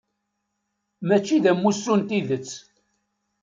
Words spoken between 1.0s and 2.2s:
Mačči d amussu n